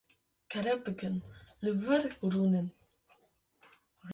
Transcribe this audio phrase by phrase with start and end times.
[0.53, 1.15] Kerem bikin,
[1.65, 2.67] li vir rûnin.